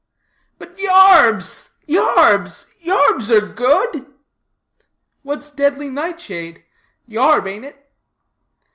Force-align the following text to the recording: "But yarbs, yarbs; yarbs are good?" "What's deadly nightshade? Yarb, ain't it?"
"But 0.57 0.79
yarbs, 0.79 1.75
yarbs; 1.85 2.65
yarbs 2.83 3.29
are 3.29 3.45
good?" 3.45 4.11
"What's 5.21 5.51
deadly 5.51 5.89
nightshade? 5.89 6.63
Yarb, 7.07 7.45
ain't 7.45 7.65
it?" 7.65 7.87